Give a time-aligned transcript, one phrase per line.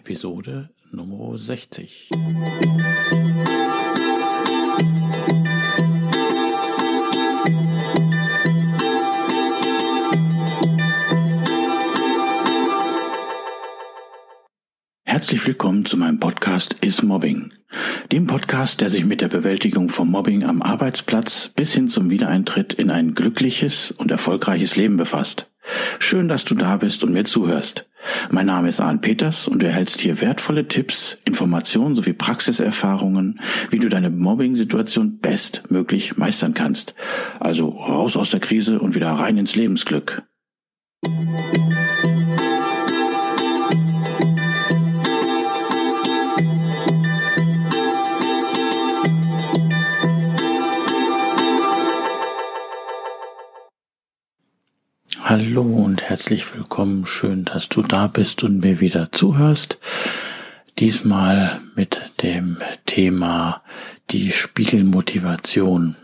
[0.00, 2.08] Episode Nummer 60.
[15.04, 17.52] Herzlich willkommen zu meinem Podcast Is Mobbing,
[18.10, 22.72] dem Podcast, der sich mit der Bewältigung von Mobbing am Arbeitsplatz bis hin zum Wiedereintritt
[22.72, 25.50] in ein glückliches und erfolgreiches Leben befasst.
[25.98, 27.89] Schön, dass du da bist und mir zuhörst.
[28.30, 33.78] Mein Name ist Arne Peters und du erhältst hier wertvolle Tipps, Informationen sowie Praxiserfahrungen, wie
[33.78, 36.94] du deine Mobbing-Situation bestmöglich meistern kannst.
[37.38, 40.22] Also raus aus der Krise und wieder rein ins Lebensglück.
[55.30, 57.06] Hallo und herzlich willkommen.
[57.06, 59.78] Schön, dass du da bist und mir wieder zuhörst.
[60.80, 63.62] Diesmal mit dem Thema
[64.10, 65.94] die Spiegelmotivation.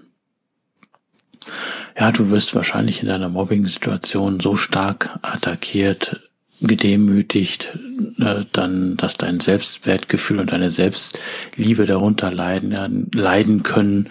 [1.99, 6.21] Ja, du wirst wahrscheinlich in deiner Mobbing-Situation so stark attackiert,
[6.61, 7.77] gedemütigt,
[8.21, 14.09] äh, dann, dass dein Selbstwertgefühl und deine Selbstliebe darunter leiden, leiden können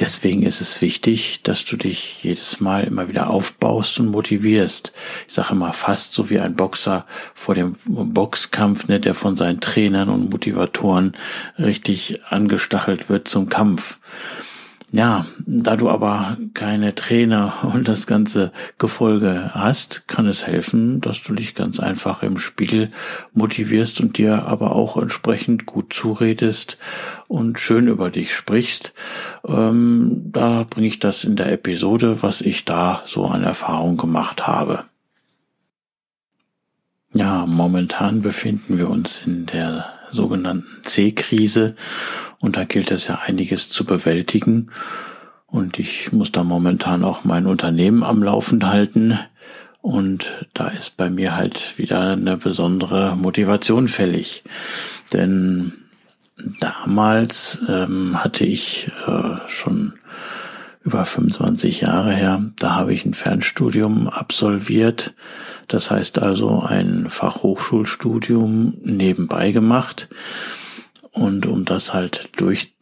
[0.00, 4.92] Deswegen ist es wichtig, dass du dich jedes Mal immer wieder aufbaust und motivierst.
[5.28, 9.60] Ich sage immer fast so wie ein Boxer vor dem Boxkampf, ne, der von seinen
[9.60, 11.14] Trainern und Motivatoren
[11.58, 13.98] richtig angestachelt wird zum Kampf.
[14.94, 21.22] Ja, da du aber keine Trainer und das ganze Gefolge hast, kann es helfen, dass
[21.22, 22.90] du dich ganz einfach im Spiegel
[23.32, 26.76] motivierst und dir aber auch entsprechend gut zuredest
[27.26, 28.92] und schön über dich sprichst.
[29.48, 34.46] Ähm, da bringe ich das in der Episode, was ich da so an Erfahrung gemacht
[34.46, 34.84] habe.
[37.14, 41.76] Ja, momentan befinden wir uns in der sogenannten C-Krise
[42.42, 44.72] und da gilt es ja einiges zu bewältigen.
[45.46, 49.18] Und ich muss da momentan auch mein Unternehmen am Laufen halten.
[49.80, 54.42] Und da ist bei mir halt wieder eine besondere Motivation fällig.
[55.12, 55.72] Denn
[56.58, 59.92] damals ähm, hatte ich äh, schon
[60.82, 65.14] über 25 Jahre her, da habe ich ein Fernstudium absolviert.
[65.68, 70.08] Das heißt also ein Fachhochschulstudium nebenbei gemacht.
[71.12, 72.30] Und um das halt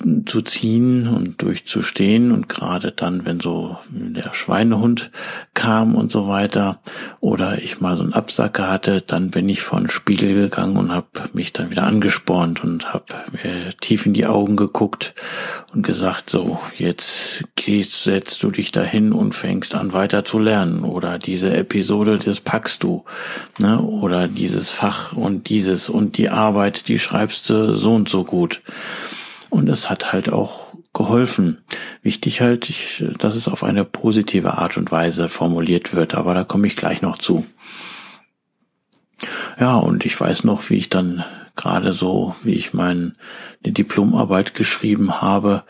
[0.00, 5.10] durchzuziehen und durchzustehen und gerade dann, wenn so der Schweinehund
[5.54, 6.80] kam und so weiter
[7.20, 10.92] oder ich mal so einen Absacker hatte, dann bin ich vor den Spiegel gegangen und
[10.92, 15.14] habe mich dann wieder angespornt und habe mir tief in die Augen geguckt
[15.74, 20.84] und gesagt, so, jetzt gehst, setzt du dich dahin und fängst an weiter zu lernen
[20.84, 23.04] oder diese Episode, das packst du,
[23.58, 23.80] ne?
[23.80, 28.62] oder dieses Fach und dieses und die Arbeit, die schreibst du so und so gut.
[29.50, 31.60] Und es hat halt auch geholfen.
[32.02, 36.44] Wichtig halt, ich, dass es auf eine positive Art und Weise formuliert wird, aber da
[36.44, 37.44] komme ich gleich noch zu.
[39.58, 41.24] Ja, und ich weiß noch, wie ich dann
[41.56, 43.14] gerade so, wie ich meine
[43.62, 45.64] Diplomarbeit geschrieben habe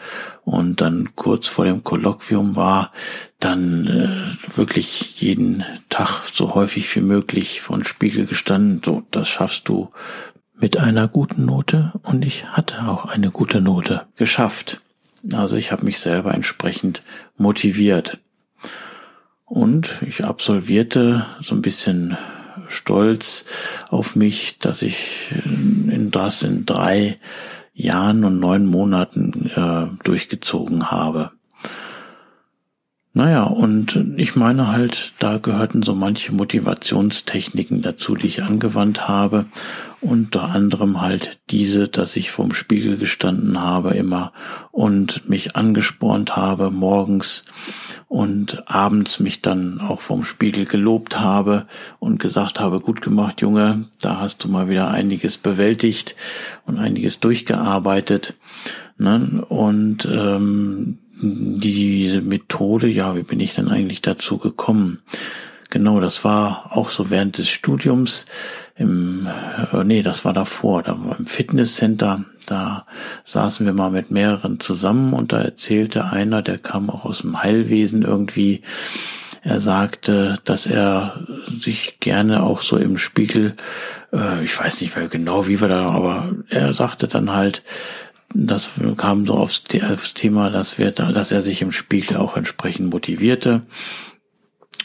[0.44, 2.92] und dann kurz vor dem Kolloquium war,
[3.40, 9.68] dann äh, wirklich jeden Tag so häufig wie möglich von Spiegel gestanden, so, das schaffst
[9.68, 9.90] du
[10.60, 14.80] mit einer guten Note und ich hatte auch eine gute Note geschafft.
[15.32, 17.02] Also ich habe mich selber entsprechend
[17.36, 18.18] motiviert.
[19.44, 22.16] Und ich absolvierte so ein bisschen
[22.68, 23.44] stolz
[23.88, 27.18] auf mich, dass ich in das in drei
[27.74, 31.32] Jahren und neun Monaten äh, durchgezogen habe.
[33.12, 39.46] Naja, und ich meine halt, da gehörten so manche Motivationstechniken dazu, die ich angewandt habe.
[40.00, 44.32] Unter anderem halt diese, dass ich vorm Spiegel gestanden habe immer
[44.70, 47.44] und mich angespornt habe morgens
[48.06, 51.66] und abends mich dann auch vorm Spiegel gelobt habe
[51.98, 56.14] und gesagt habe, gut gemacht, Junge, da hast du mal wieder einiges bewältigt
[56.64, 58.34] und einiges durchgearbeitet.
[58.98, 59.44] Ne?
[59.48, 65.00] Und ähm, diese Methode, ja, wie bin ich denn eigentlich dazu gekommen?
[65.70, 68.24] Genau, das war auch so während des Studiums
[68.74, 69.28] im,
[69.72, 72.86] äh, nee, das war davor, da war im Fitnesscenter, da
[73.24, 77.40] saßen wir mal mit mehreren zusammen und da erzählte einer, der kam auch aus dem
[77.40, 78.62] Heilwesen irgendwie,
[79.42, 81.24] er sagte, dass er
[81.56, 83.54] sich gerne auch so im Spiegel,
[84.12, 87.62] äh, ich weiß nicht mehr genau, wie wir da, aber er sagte dann halt,
[88.32, 92.36] das kam so aufs, aufs Thema, dass wir da, dass er sich im Spiegel auch
[92.36, 93.62] entsprechend motivierte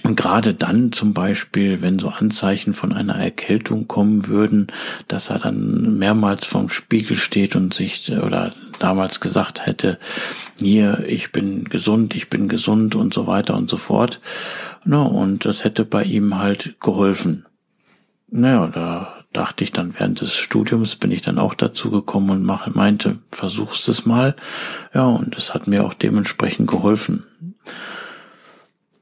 [0.04, 4.68] Und gerade dann zum Beispiel, wenn so Anzeichen von einer Erkältung kommen würden,
[5.08, 9.98] dass er dann mehrmals vorm Spiegel steht und sich oder damals gesagt hätte,
[10.60, 14.22] hier, ich bin gesund, ich bin gesund und so weiter und so fort.
[14.84, 17.46] Na, und das hätte bei ihm halt geholfen.
[18.30, 22.76] Naja, da dachte ich dann während des Studiums bin ich dann auch dazu gekommen und
[22.76, 24.36] meinte, versuchst es mal.
[24.94, 27.26] Ja, und es hat mir auch dementsprechend geholfen.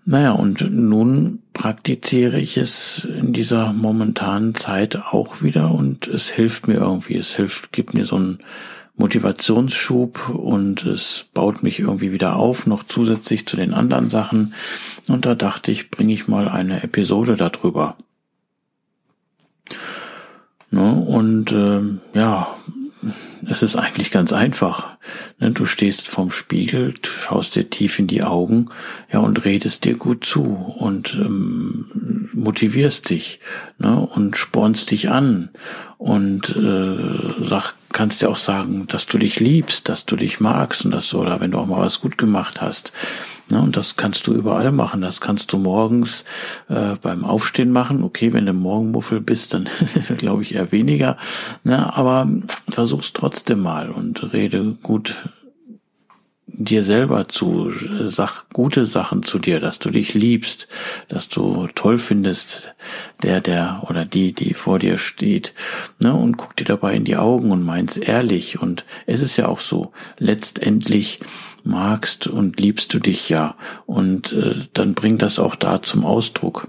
[0.05, 6.67] Naja, und nun praktiziere ich es in dieser momentanen Zeit auch wieder und es hilft
[6.67, 7.15] mir irgendwie.
[7.15, 8.39] Es hilft, gibt mir so einen
[8.97, 14.53] Motivationsschub und es baut mich irgendwie wieder auf, noch zusätzlich zu den anderen Sachen.
[15.07, 17.95] Und da dachte ich, bringe ich mal eine Episode darüber.
[20.73, 20.91] Ne?
[20.91, 22.55] Und äh, ja,
[23.47, 24.97] es ist eigentlich ganz einfach.
[25.37, 25.51] Ne?
[25.51, 28.69] Du stehst vorm Spiegel, schaust dir tief in die Augen,
[29.11, 30.41] ja, und redest dir gut zu
[30.79, 33.39] und ähm, motivierst dich
[33.77, 33.99] ne?
[33.99, 35.49] und spornst dich an
[35.99, 40.85] und äh, sag, kannst dir auch sagen, dass du dich liebst, dass du dich magst
[40.85, 42.93] und dass oder wenn du auch mal was gut gemacht hast.
[43.49, 45.01] Ne, und das kannst du überall machen.
[45.01, 46.23] Das kannst du morgens
[46.69, 48.03] äh, beim Aufstehen machen.
[48.03, 49.69] Okay, wenn du Morgenmuffel bist, dann
[50.17, 51.17] glaube ich eher weniger.
[51.63, 52.27] Ne, aber
[52.69, 55.15] versuch's trotzdem mal und rede gut
[56.55, 57.71] dir selber zu,
[58.09, 60.67] sag gute Sachen zu dir, dass du dich liebst,
[61.09, 62.73] dass du toll findest,
[63.23, 65.53] der, der oder die, die vor dir steht,
[65.99, 68.61] ne, und guck dir dabei in die Augen und meinst ehrlich.
[68.61, 71.19] Und es ist ja auch so, letztendlich
[71.63, 73.55] magst und liebst du dich ja.
[73.85, 76.67] Und äh, dann bring das auch da zum Ausdruck.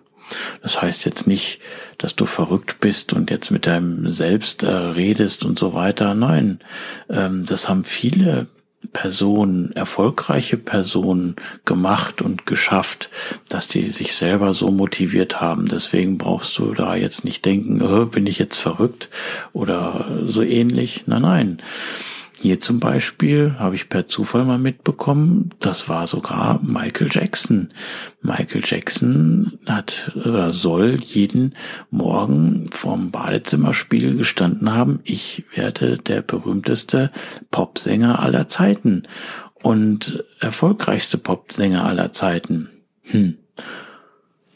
[0.63, 1.61] Das heißt jetzt nicht,
[1.99, 6.15] dass du verrückt bist und jetzt mit deinem Selbst äh, redest und so weiter.
[6.15, 6.61] Nein,
[7.11, 8.47] ähm, das haben viele
[8.93, 13.09] Personen, erfolgreiche Personen gemacht und geschafft,
[13.49, 15.69] dass die sich selber so motiviert haben.
[15.69, 19.09] Deswegen brauchst du da jetzt nicht denken, oh, bin ich jetzt verrückt
[19.53, 21.05] oder so ähnlich.
[21.07, 21.59] Nein, nein.
[22.45, 27.71] Hier zum Beispiel habe ich per Zufall mal mitbekommen, das war sogar Michael Jackson.
[28.21, 31.55] Michael Jackson hat oder soll jeden
[31.91, 37.09] Morgen vorm Badezimmerspiegel gestanden haben, ich werde der berühmteste
[37.51, 39.05] Popsänger aller Zeiten
[39.63, 42.69] und erfolgreichste Popsänger aller Zeiten.
[43.05, 43.39] Hm.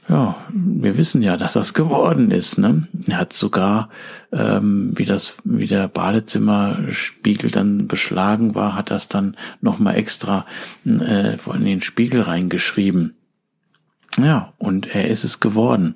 [0.09, 2.57] Ja, wir wissen ja, dass das geworden ist.
[2.57, 2.89] Ne?
[3.09, 3.91] Er hat sogar,
[4.33, 10.47] ähm, wie das, wie der Badezimmerspiegel dann beschlagen war, hat das dann nochmal extra
[10.87, 13.18] äh, in den Spiegel reingeschrieben.
[14.17, 15.95] Ja, und er ist es geworden.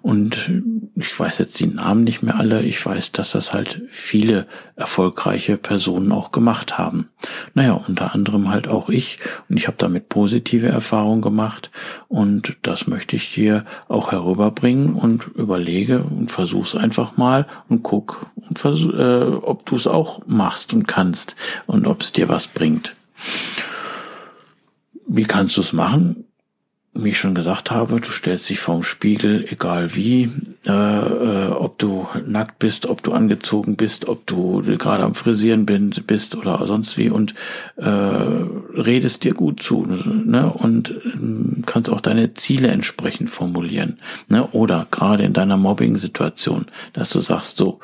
[0.00, 0.50] Und
[0.94, 2.62] ich weiß jetzt die Namen nicht mehr alle.
[2.62, 4.46] Ich weiß, dass das halt viele
[4.76, 7.08] erfolgreiche Personen auch gemacht haben.
[7.54, 9.18] Naja, unter anderem halt auch ich.
[9.48, 11.70] Und ich habe damit positive Erfahrungen gemacht.
[12.06, 18.26] Und das möchte ich dir auch herüberbringen und überlege und versuch's einfach mal und guck,
[18.48, 22.46] und versuch, äh, ob du es auch machst und kannst und ob es dir was
[22.46, 22.94] bringt.
[25.06, 26.27] Wie kannst du es machen?
[26.94, 30.30] Wie ich schon gesagt habe, du stellst dich vorm Spiegel, egal wie,
[30.66, 35.64] äh, äh, ob du nackt bist, ob du angezogen bist, ob du gerade am Frisieren
[35.66, 37.34] bist oder sonst wie und
[37.76, 40.50] äh, redest dir gut zu ne?
[40.52, 43.98] und äh, kannst auch deine Ziele entsprechend formulieren.
[44.28, 44.48] Ne?
[44.48, 47.80] Oder gerade in deiner Mobbing-Situation, dass du sagst, so,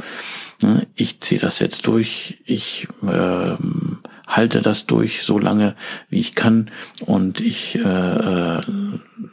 [0.62, 3.54] ne, ich ziehe das jetzt durch, ich äh,
[4.26, 5.74] halte das durch so lange,
[6.08, 6.70] wie ich kann
[7.04, 8.60] und ich äh, äh,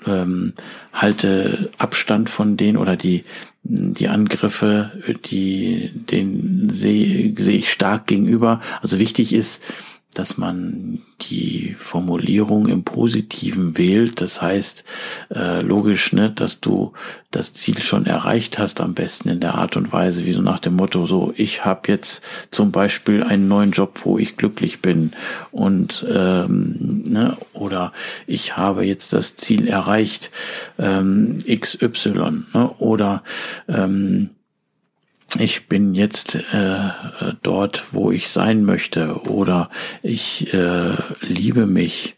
[0.05, 0.53] ähm,
[0.93, 3.24] halte Abstand von denen oder die
[3.63, 4.91] die Angriffe,
[5.29, 8.60] die den sehe sehe ich stark gegenüber.
[8.81, 9.62] Also wichtig ist,
[10.13, 14.21] dass man die Formulierung im Positiven wählt.
[14.21, 14.83] Das heißt,
[15.33, 16.93] äh, logisch, ne, dass du
[17.29, 20.59] das Ziel schon erreicht hast, am besten in der Art und Weise, wie so nach
[20.59, 25.11] dem Motto, so, ich habe jetzt zum Beispiel einen neuen Job, wo ich glücklich bin
[25.51, 27.93] und ähm, ne, oder
[28.27, 30.31] ich habe jetzt das Ziel erreicht,
[30.77, 33.23] ähm, XY, ne, oder
[33.69, 34.31] ähm,
[35.39, 36.89] ich bin jetzt äh,
[37.41, 39.69] dort, wo ich sein möchte, oder
[40.03, 42.15] ich äh, liebe mich,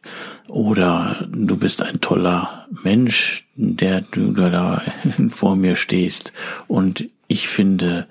[0.49, 4.81] oder du bist ein toller Mensch, der du da
[5.29, 6.33] vor mir stehst,
[6.67, 8.07] und ich finde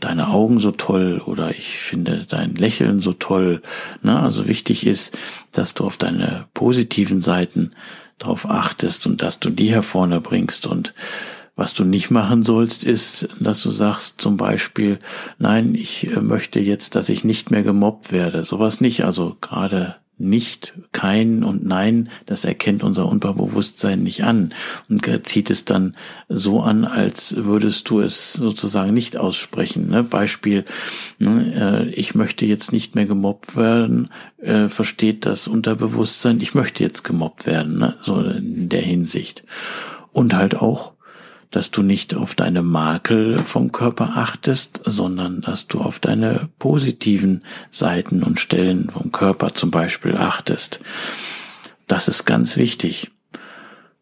[0.00, 3.62] deine Augen so toll oder ich finde dein Lächeln so toll.
[4.02, 5.16] Na, also wichtig ist,
[5.52, 7.72] dass du auf deine positiven Seiten
[8.18, 10.66] darauf achtest und dass du die hervorne bringst.
[10.66, 10.94] Und
[11.56, 14.98] was du nicht machen sollst, ist, dass du sagst zum Beispiel,
[15.38, 18.44] nein, ich äh, möchte jetzt, dass ich nicht mehr gemobbt werde.
[18.44, 19.04] Sowas nicht.
[19.04, 24.54] Also gerade nicht, kein und nein, das erkennt unser Unterbewusstsein nicht an
[24.88, 25.94] und zieht es dann
[26.28, 29.90] so an, als würdest du es sozusagen nicht aussprechen.
[29.90, 30.02] Ne?
[30.02, 30.64] Beispiel,
[31.18, 34.08] ne, äh, ich möchte jetzt nicht mehr gemobbt werden,
[34.38, 37.96] äh, versteht das Unterbewusstsein, ich möchte jetzt gemobbt werden, ne?
[38.00, 39.44] so in der Hinsicht.
[40.12, 40.94] Und halt auch,
[41.50, 47.42] dass du nicht auf deine Makel vom Körper achtest, sondern dass du auf deine positiven
[47.70, 50.80] Seiten und Stellen vom Körper zum Beispiel achtest.
[51.86, 53.10] Das ist ganz wichtig.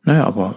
[0.07, 0.57] Naja, aber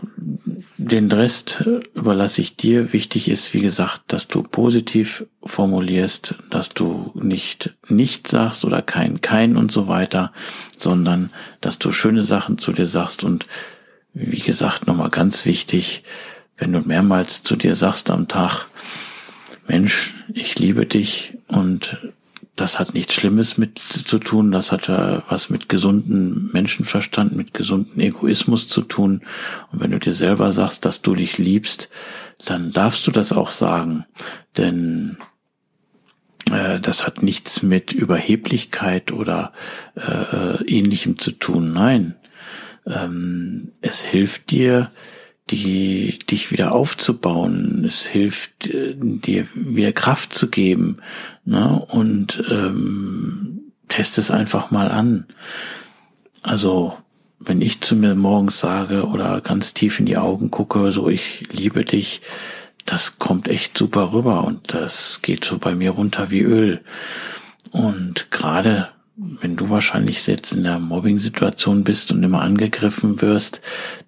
[0.77, 1.63] den Rest
[1.93, 2.91] überlasse ich dir.
[2.91, 9.21] Wichtig ist, wie gesagt, dass du positiv formulierst, dass du nicht nicht sagst oder kein
[9.21, 10.33] kein und so weiter,
[10.77, 11.29] sondern
[11.61, 13.47] dass du schöne Sachen zu dir sagst und
[14.13, 16.03] wie gesagt, nochmal ganz wichtig,
[16.57, 18.65] wenn du mehrmals zu dir sagst am Tag,
[19.67, 21.97] Mensch, ich liebe dich und
[22.55, 27.53] das hat nichts Schlimmes mit zu tun, das hat ja was mit gesunden Menschenverstand, mit
[27.53, 29.21] gesunden Egoismus zu tun.
[29.71, 31.87] Und wenn du dir selber sagst, dass du dich liebst,
[32.43, 34.05] dann darfst du das auch sagen.
[34.57, 35.17] Denn
[36.51, 39.53] äh, das hat nichts mit Überheblichkeit oder
[39.95, 41.73] äh, ähnlichem zu tun.
[41.73, 42.15] Nein,
[42.87, 44.89] ähm, es hilft dir,
[45.49, 47.85] die, dich wieder aufzubauen.
[47.87, 50.97] Es hilft äh, dir wieder Kraft zu geben.
[51.45, 51.85] Ne?
[51.89, 55.25] Und ähm, test es einfach mal an.
[56.43, 56.97] Also
[57.39, 61.43] wenn ich zu mir morgens sage oder ganz tief in die Augen gucke, so ich
[61.51, 62.21] liebe dich,
[62.85, 66.81] das kommt echt super rüber und das geht so bei mir runter wie Öl.
[67.71, 73.61] Und gerade wenn du wahrscheinlich jetzt in der Mobbing-Situation bist und immer angegriffen wirst,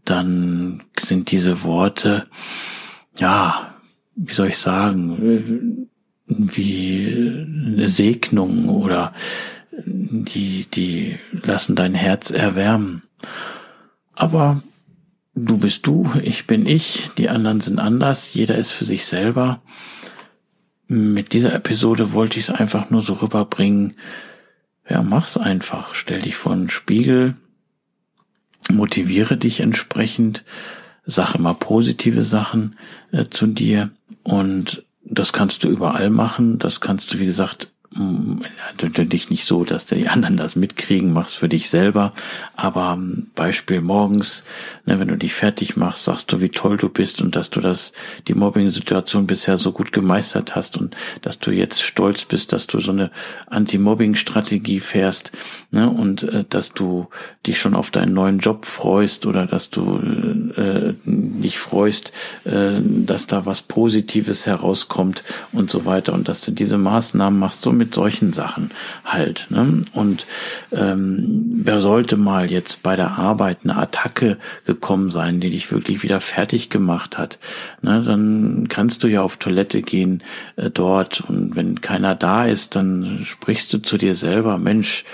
[0.06, 2.28] dann sind diese Worte,
[3.18, 3.74] ja,
[4.16, 5.88] wie soll ich sagen,
[6.28, 7.08] wie
[7.75, 9.13] eine Segnung oder
[9.86, 13.01] die, die lassen dein Herz erwärmen.
[14.13, 14.62] Aber
[15.34, 19.62] du bist du, ich bin ich, die anderen sind anders, jeder ist für sich selber.
[20.88, 23.96] Mit dieser Episode wollte ich es einfach nur so rüberbringen,
[24.89, 25.96] ja, mach's einfach.
[25.96, 27.36] Stell dich vor einen Spiegel,
[28.69, 30.43] motiviere dich entsprechend,
[31.05, 32.75] sag immer positive Sachen
[33.12, 33.91] äh, zu dir
[34.24, 36.60] und das kannst du überall machen.
[36.60, 41.50] Das kannst du, wie gesagt, natürlich nicht so, dass die anderen das mitkriegen, mach's für
[41.50, 42.13] dich selber.
[42.55, 44.43] Aber ähm, Beispiel morgens,
[44.86, 47.62] ne, wenn du dich fertig machst, sagst du, wie toll du bist und dass du
[47.62, 47.91] das,
[48.27, 52.79] die Mobbing-Situation bisher so gut gemeistert hast und dass du jetzt stolz bist, dass du
[52.79, 53.10] so eine
[53.48, 55.31] Anti-Mobbing-Strategie fährst,
[55.71, 57.07] ne, und äh, dass du
[57.45, 59.99] dich schon auf deinen neuen Job freust oder dass du
[60.55, 62.11] äh, dich freust,
[62.45, 67.61] äh, dass da was Positives herauskommt und so weiter und dass du diese Maßnahmen machst,
[67.61, 68.71] so mit solchen Sachen
[69.05, 69.47] halt.
[69.49, 69.83] Ne?
[69.93, 70.25] Und
[70.71, 76.03] ähm, wer sollte mal jetzt bei der Arbeit eine Attacke gekommen sein, die dich wirklich
[76.03, 77.39] wieder fertig gemacht hat,
[77.81, 78.03] ne?
[78.03, 80.23] dann kannst du ja auf Toilette gehen
[80.55, 85.05] äh, dort und wenn keiner da ist, dann sprichst du zu dir selber, Mensch,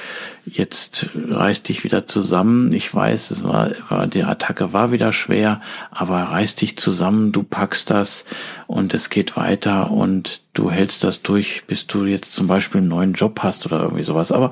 [0.46, 2.72] jetzt reiß dich wieder zusammen.
[2.74, 5.62] Ich weiß, es war, war die Attacke war wieder schwer,
[5.92, 8.26] aber reiß dich zusammen, du packst das
[8.68, 12.90] und es geht weiter und du hältst das durch, bis du jetzt zum Beispiel einen
[12.90, 14.32] neuen Job hast oder irgendwie sowas.
[14.32, 14.52] Aber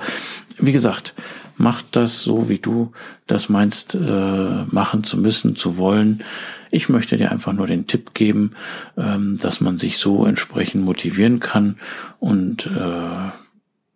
[0.57, 1.13] wie gesagt,
[1.57, 2.91] mach das so, wie du
[3.27, 6.23] das meinst, äh, machen zu müssen, zu wollen.
[6.71, 8.53] Ich möchte dir einfach nur den Tipp geben,
[8.97, 11.77] ähm, dass man sich so entsprechend motivieren kann
[12.19, 13.29] und äh,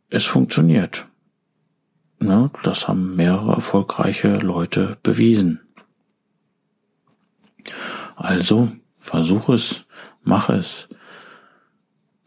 [0.09, 1.05] es funktioniert.
[2.19, 5.61] Ne, das haben mehrere erfolgreiche Leute bewiesen.
[8.15, 9.85] Also versuch es,
[10.23, 10.89] mach es,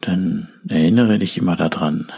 [0.05, 2.11] denn erinnere dich immer daran.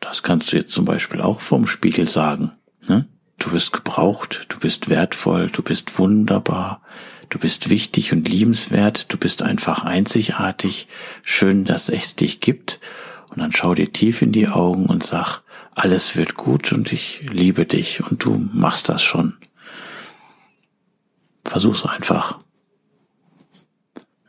[0.00, 2.52] Das kannst du jetzt zum Beispiel auch vom Spiegel sagen.
[2.86, 3.06] Ne?
[3.38, 6.82] Du wirst gebraucht, du bist wertvoll, du bist wunderbar,
[7.28, 10.86] du bist wichtig und liebenswert, du bist einfach einzigartig,
[11.22, 12.78] schön, dass es dich gibt.
[13.30, 15.42] Und dann schau dir tief in die Augen und sag,
[15.76, 19.34] alles wird gut und ich liebe dich und du machst das schon.
[21.44, 22.38] Versuch's einfach.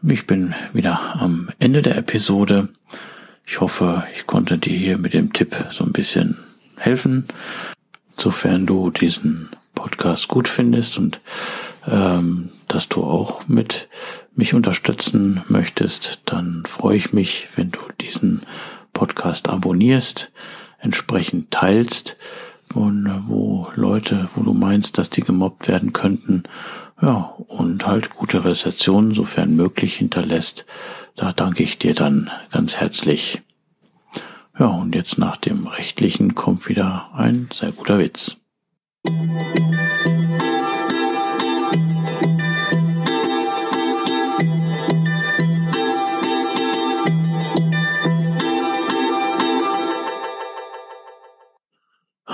[0.03, 2.67] Ich bin wieder am Ende der Episode.
[3.45, 6.37] Ich hoffe, ich konnte dir hier mit dem Tipp so ein bisschen
[6.75, 7.25] helfen.
[8.17, 11.21] Sofern du diesen Podcast gut findest und
[11.87, 13.87] ähm, dass du auch mit
[14.35, 18.41] mich unterstützen möchtest, dann freue ich mich, wenn du diesen
[18.91, 20.29] Podcast abonnierst
[20.79, 22.17] entsprechend teilst
[22.73, 26.43] und wo Leute, wo du meinst, dass die gemobbt werden könnten,
[27.01, 30.65] ja, und halt gute Rezensionen, sofern möglich, hinterlässt.
[31.15, 33.41] Da danke ich dir dann ganz herzlich.
[34.57, 38.37] Ja, und jetzt nach dem rechtlichen kommt wieder ein sehr guter Witz.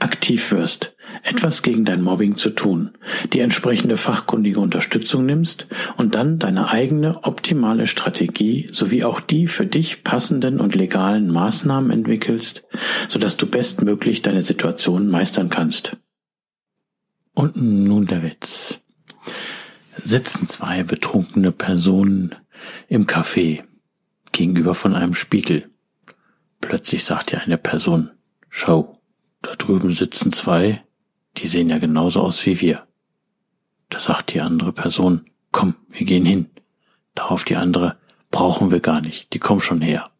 [0.00, 2.92] aktiv wirst, etwas gegen dein Mobbing zu tun,
[3.32, 9.66] die entsprechende fachkundige Unterstützung nimmst und dann deine eigene optimale Strategie sowie auch die für
[9.66, 12.64] dich passenden und legalen Maßnahmen entwickelst,
[13.08, 15.96] sodass du bestmöglich deine Situation meistern kannst.
[17.34, 18.78] Und nun der Witz.
[20.04, 22.34] Sitzen zwei betrunkene Personen
[22.88, 23.62] im Café
[24.32, 25.70] gegenüber von einem Spiegel.
[26.60, 28.10] Plötzlich sagt ja eine Person,
[28.48, 28.97] schau,
[29.42, 30.82] da drüben sitzen zwei,
[31.36, 32.86] die sehen ja genauso aus wie wir.
[33.88, 36.50] Da sagt die andere Person, komm, wir gehen hin.
[37.14, 37.96] Darauf die andere,
[38.30, 40.10] brauchen wir gar nicht, die kommen schon her.